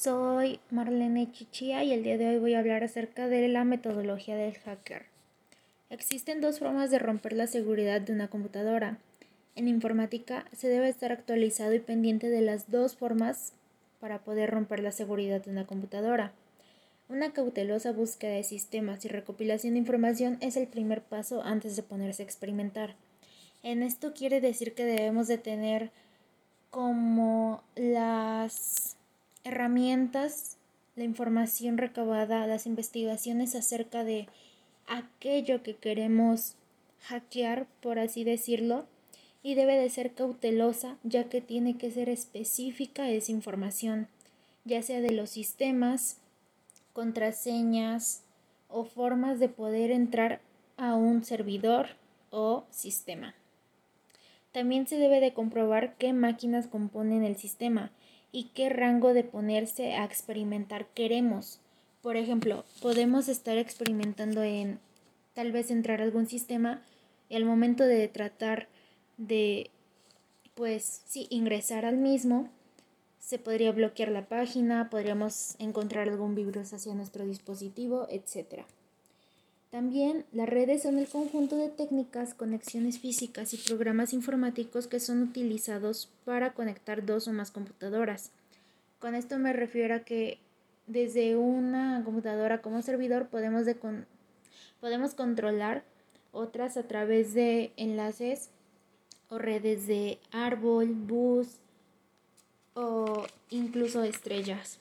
Soy 0.00 0.60
Marlene 0.70 1.32
Chichía 1.32 1.82
y 1.82 1.92
el 1.92 2.04
día 2.04 2.16
de 2.18 2.28
hoy 2.28 2.38
voy 2.38 2.54
a 2.54 2.60
hablar 2.60 2.84
acerca 2.84 3.26
de 3.26 3.48
la 3.48 3.64
metodología 3.64 4.36
del 4.36 4.54
hacker. 4.54 5.06
Existen 5.90 6.40
dos 6.40 6.60
formas 6.60 6.92
de 6.92 7.00
romper 7.00 7.32
la 7.32 7.48
seguridad 7.48 8.00
de 8.00 8.12
una 8.12 8.28
computadora. 8.28 8.98
En 9.56 9.66
informática 9.66 10.44
se 10.56 10.68
debe 10.68 10.88
estar 10.88 11.10
actualizado 11.10 11.74
y 11.74 11.80
pendiente 11.80 12.28
de 12.28 12.42
las 12.42 12.70
dos 12.70 12.94
formas 12.94 13.54
para 13.98 14.20
poder 14.20 14.50
romper 14.50 14.78
la 14.84 14.92
seguridad 14.92 15.42
de 15.42 15.50
una 15.50 15.66
computadora. 15.66 16.30
Una 17.08 17.32
cautelosa 17.32 17.90
búsqueda 17.90 18.34
de 18.34 18.44
sistemas 18.44 19.04
y 19.04 19.08
recopilación 19.08 19.72
de 19.72 19.80
información 19.80 20.38
es 20.40 20.56
el 20.56 20.68
primer 20.68 21.02
paso 21.02 21.42
antes 21.42 21.74
de 21.74 21.82
ponerse 21.82 22.22
a 22.22 22.26
experimentar. 22.26 22.94
En 23.64 23.82
esto 23.82 24.14
quiere 24.14 24.40
decir 24.40 24.74
que 24.74 24.84
debemos 24.84 25.26
de 25.26 25.38
tener 25.38 25.90
como 26.70 27.64
las 27.74 28.97
herramientas, 29.44 30.56
la 30.96 31.04
información 31.04 31.78
recabada, 31.78 32.46
las 32.46 32.66
investigaciones 32.66 33.54
acerca 33.54 34.04
de 34.04 34.28
aquello 34.86 35.62
que 35.62 35.76
queremos 35.76 36.54
hackear, 37.02 37.66
por 37.80 37.98
así 37.98 38.24
decirlo, 38.24 38.86
y 39.42 39.54
debe 39.54 39.76
de 39.76 39.88
ser 39.88 40.12
cautelosa 40.12 40.96
ya 41.04 41.28
que 41.28 41.40
tiene 41.40 41.78
que 41.78 41.90
ser 41.90 42.08
específica 42.08 43.08
esa 43.08 43.32
información, 43.32 44.08
ya 44.64 44.82
sea 44.82 45.00
de 45.00 45.12
los 45.12 45.30
sistemas, 45.30 46.18
contraseñas 46.92 48.22
o 48.68 48.84
formas 48.84 49.38
de 49.38 49.48
poder 49.48 49.90
entrar 49.90 50.40
a 50.76 50.96
un 50.96 51.24
servidor 51.24 51.90
o 52.30 52.64
sistema. 52.70 53.34
También 54.52 54.86
se 54.86 54.96
debe 54.96 55.20
de 55.20 55.32
comprobar 55.32 55.94
qué 55.96 56.12
máquinas 56.12 56.66
componen 56.66 57.22
el 57.22 57.36
sistema 57.36 57.92
y 58.32 58.50
qué 58.54 58.68
rango 58.68 59.14
de 59.14 59.24
ponerse 59.24 59.94
a 59.94 60.04
experimentar 60.04 60.86
queremos. 60.88 61.60
Por 62.02 62.16
ejemplo, 62.16 62.64
podemos 62.80 63.28
estar 63.28 63.58
experimentando 63.58 64.42
en 64.42 64.78
tal 65.34 65.52
vez 65.52 65.70
entrar 65.70 66.00
a 66.00 66.04
algún 66.04 66.26
sistema 66.26 66.82
y 67.28 67.36
al 67.36 67.44
momento 67.44 67.84
de 67.84 68.08
tratar 68.08 68.68
de, 69.16 69.70
pues 70.54 71.02
sí, 71.06 71.26
ingresar 71.30 71.84
al 71.84 71.96
mismo, 71.96 72.48
se 73.18 73.38
podría 73.38 73.72
bloquear 73.72 74.10
la 74.10 74.26
página, 74.26 74.88
podríamos 74.90 75.54
encontrar 75.58 76.08
algún 76.08 76.34
virus 76.34 76.72
hacia 76.72 76.94
nuestro 76.94 77.26
dispositivo, 77.26 78.06
etc. 78.10 78.64
También 79.70 80.24
las 80.32 80.48
redes 80.48 80.82
son 80.82 80.98
el 80.98 81.06
conjunto 81.06 81.56
de 81.56 81.68
técnicas, 81.68 82.32
conexiones 82.32 82.98
físicas 82.98 83.52
y 83.52 83.58
programas 83.58 84.14
informáticos 84.14 84.86
que 84.86 84.98
son 84.98 85.22
utilizados 85.22 86.08
para 86.24 86.54
conectar 86.54 87.04
dos 87.04 87.28
o 87.28 87.32
más 87.32 87.50
computadoras. 87.50 88.30
Con 88.98 89.14
esto 89.14 89.38
me 89.38 89.52
refiero 89.52 89.94
a 89.94 90.00
que 90.00 90.38
desde 90.86 91.36
una 91.36 92.02
computadora 92.02 92.62
como 92.62 92.80
servidor 92.80 93.28
podemos, 93.28 93.66
podemos 94.80 95.12
controlar 95.12 95.84
otras 96.32 96.78
a 96.78 96.84
través 96.84 97.34
de 97.34 97.72
enlaces 97.76 98.48
o 99.28 99.36
redes 99.36 99.86
de 99.86 100.18
árbol, 100.32 100.94
bus 100.94 101.58
o 102.72 103.26
incluso 103.50 104.02
estrellas. 104.02 104.78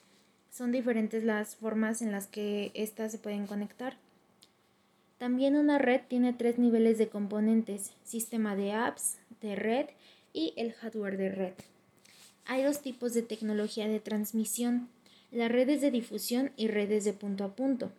Son 0.49 0.71
diferentes 0.71 1.25
las 1.25 1.57
formas 1.57 2.01
en 2.01 2.13
las 2.13 2.27
que 2.27 2.71
éstas 2.73 3.11
se 3.11 3.17
pueden 3.17 3.47
conectar. 3.47 3.97
También 5.17 5.55
una 5.55 5.79
red 5.79 6.01
tiene 6.07 6.33
tres 6.33 6.59
niveles 6.59 6.97
de 6.97 7.09
componentes, 7.09 7.93
sistema 8.03 8.55
de 8.55 8.73
apps, 8.73 9.17
de 9.41 9.55
red 9.55 9.87
y 10.31 10.53
el 10.57 10.73
hardware 10.73 11.17
de 11.17 11.29
red. 11.29 11.53
Hay 12.45 12.63
dos 12.63 12.81
tipos 12.81 13.13
de 13.13 13.23
tecnología 13.23 13.87
de 13.87 13.99
transmisión, 13.99 14.89
las 15.31 15.51
redes 15.51 15.81
de 15.81 15.91
difusión 15.91 16.51
y 16.55 16.67
redes 16.67 17.03
de 17.03 17.13
punto 17.13 17.43
a 17.43 17.55
punto. 17.55 17.91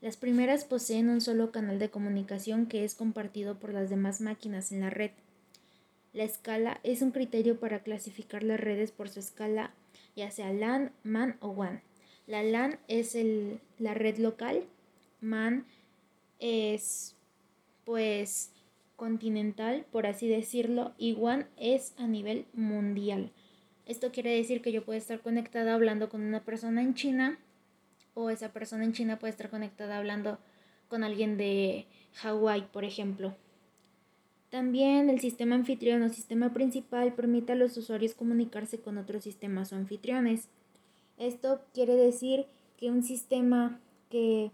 Las 0.00 0.16
primeras 0.16 0.64
poseen 0.64 1.08
un 1.08 1.20
solo 1.20 1.52
canal 1.52 1.78
de 1.78 1.90
comunicación 1.90 2.66
que 2.66 2.84
es 2.84 2.94
compartido 2.94 3.58
por 3.58 3.72
las 3.72 3.88
demás 3.88 4.20
máquinas 4.20 4.72
en 4.72 4.80
la 4.80 4.90
red. 4.90 5.12
La 6.12 6.24
escala 6.24 6.80
es 6.82 7.02
un 7.02 7.12
criterio 7.12 7.58
para 7.58 7.80
clasificar 7.80 8.42
las 8.42 8.60
redes 8.60 8.90
por 8.90 9.08
su 9.08 9.20
escala, 9.20 9.72
ya 10.14 10.30
sea 10.30 10.52
LAN, 10.52 10.92
MAN 11.04 11.36
o 11.40 11.48
WAN. 11.48 11.80
La 12.26 12.42
LAN 12.42 12.78
es 12.88 13.16
la 13.78 13.94
red 13.94 14.18
local, 14.18 14.64
MAN 15.20 15.64
pues 17.84 18.52
continental, 18.96 19.86
por 19.90 20.06
así 20.06 20.28
decirlo, 20.28 20.94
y 20.98 21.16
es 21.56 21.94
a 21.98 22.06
nivel 22.06 22.46
mundial. 22.52 23.30
Esto 23.86 24.12
quiere 24.12 24.34
decir 24.34 24.62
que 24.62 24.72
yo 24.72 24.84
puedo 24.84 24.98
estar 24.98 25.20
conectada 25.20 25.74
hablando 25.74 26.08
con 26.08 26.22
una 26.22 26.44
persona 26.44 26.82
en 26.82 26.94
China 26.94 27.38
o 28.14 28.30
esa 28.30 28.52
persona 28.52 28.84
en 28.84 28.92
China 28.92 29.18
puede 29.18 29.32
estar 29.32 29.50
conectada 29.50 29.98
hablando 29.98 30.38
con 30.88 31.02
alguien 31.02 31.36
de 31.36 31.86
Hawái, 32.14 32.68
por 32.72 32.84
ejemplo. 32.84 33.34
También 34.50 35.10
el 35.10 35.20
sistema 35.20 35.56
anfitrión 35.56 36.02
o 36.02 36.08
sistema 36.08 36.52
principal 36.52 37.12
permite 37.12 37.52
a 37.52 37.56
los 37.56 37.76
usuarios 37.76 38.14
comunicarse 38.14 38.78
con 38.78 38.98
otros 38.98 39.24
sistemas 39.24 39.72
o 39.72 39.76
anfitriones. 39.76 40.48
Esto 41.18 41.60
quiere 41.74 41.96
decir 41.96 42.46
que 42.76 42.90
un 42.90 43.02
sistema 43.02 43.80
que 44.10 44.52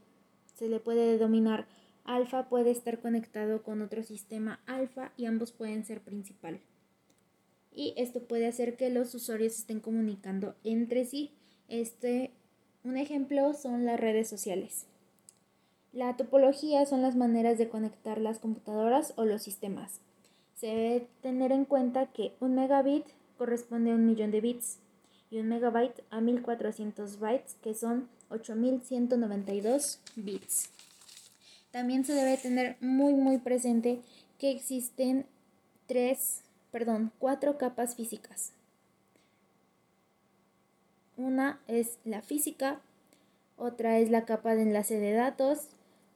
se 0.54 0.68
le 0.68 0.80
puede 0.80 1.12
denominar 1.12 1.66
alfa 2.14 2.48
puede 2.48 2.70
estar 2.70 3.00
conectado 3.00 3.62
con 3.62 3.82
otro 3.82 4.02
sistema 4.02 4.60
alfa 4.66 5.12
y 5.16 5.26
ambos 5.26 5.52
pueden 5.52 5.84
ser 5.84 6.00
principal. 6.00 6.60
Y 7.72 7.94
esto 7.96 8.20
puede 8.22 8.46
hacer 8.46 8.76
que 8.76 8.90
los 8.90 9.14
usuarios 9.14 9.56
estén 9.56 9.80
comunicando 9.80 10.56
entre 10.64 11.04
sí. 11.04 11.32
Este, 11.68 12.32
un 12.82 12.96
ejemplo 12.96 13.54
son 13.54 13.86
las 13.86 14.00
redes 14.00 14.28
sociales. 14.28 14.86
La 15.92 16.16
topología 16.16 16.84
son 16.86 17.02
las 17.02 17.16
maneras 17.16 17.58
de 17.58 17.68
conectar 17.68 18.20
las 18.20 18.38
computadoras 18.38 19.12
o 19.16 19.24
los 19.24 19.42
sistemas. 19.42 20.00
Se 20.54 20.66
debe 20.66 21.06
tener 21.22 21.52
en 21.52 21.64
cuenta 21.64 22.06
que 22.06 22.34
un 22.40 22.54
megabit 22.54 23.04
corresponde 23.38 23.92
a 23.92 23.94
un 23.94 24.06
millón 24.06 24.30
de 24.30 24.40
bits 24.40 24.78
y 25.30 25.38
un 25.38 25.48
megabyte 25.48 26.02
a 26.10 26.20
1400 26.20 27.18
bytes, 27.18 27.56
que 27.62 27.74
son 27.74 28.08
8192 28.30 30.00
bits. 30.16 30.70
También 31.70 32.04
se 32.04 32.14
debe 32.14 32.36
tener 32.36 32.76
muy 32.80 33.14
muy 33.14 33.38
presente 33.38 34.00
que 34.38 34.50
existen 34.50 35.26
tres, 35.86 36.42
perdón, 36.72 37.12
cuatro 37.18 37.58
capas 37.58 37.94
físicas. 37.94 38.52
Una 41.16 41.60
es 41.68 41.98
la 42.04 42.22
física, 42.22 42.80
otra 43.56 43.98
es 43.98 44.10
la 44.10 44.24
capa 44.24 44.54
de 44.54 44.62
enlace 44.62 44.98
de 44.98 45.12
datos 45.12 45.68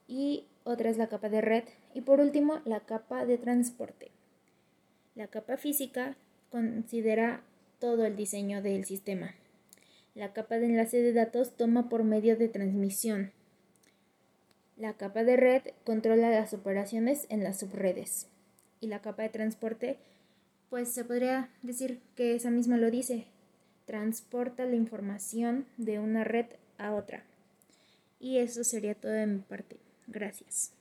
y 0.07 0.45
otra 0.63 0.89
es 0.89 0.97
la 0.97 1.07
capa 1.07 1.29
de 1.29 1.41
red 1.41 1.63
y 1.93 2.01
por 2.01 2.19
último 2.19 2.59
la 2.65 2.79
capa 2.79 3.25
de 3.25 3.37
transporte. 3.37 4.09
La 5.13 5.27
capa 5.27 5.57
física 5.57 6.17
considera 6.49 7.41
todo 7.79 8.05
el 8.05 8.15
diseño 8.15 8.61
del 8.61 8.85
sistema. 8.85 9.35
La 10.15 10.33
capa 10.33 10.55
de 10.55 10.65
enlace 10.65 11.01
de 11.01 11.13
datos 11.13 11.55
toma 11.55 11.87
por 11.87 12.03
medio 12.03 12.35
de 12.35 12.47
transmisión, 12.47 13.31
la 14.77 14.93
capa 14.93 15.23
de 15.23 15.37
red 15.37 15.61
controla 15.83 16.29
las 16.29 16.53
operaciones 16.53 17.27
en 17.29 17.43
las 17.43 17.59
subredes. 17.59 18.27
Y 18.81 18.87
la 18.87 19.01
capa 19.01 19.23
de 19.23 19.29
transporte, 19.29 19.97
pues 20.69 20.91
se 20.91 21.05
podría 21.05 21.49
decir 21.61 22.01
que 22.15 22.35
esa 22.35 22.49
misma 22.49 22.77
lo 22.77 22.91
dice. 22.91 23.27
Transporta 23.85 24.65
la 24.65 24.75
información 24.75 25.65
de 25.77 25.99
una 25.99 26.23
red 26.23 26.47
a 26.77 26.93
otra. 26.93 27.23
Y 28.19 28.39
eso 28.39 28.63
sería 28.63 28.95
todo 28.95 29.11
de 29.11 29.27
mi 29.27 29.39
parte. 29.39 29.77
Gracias. 30.07 30.73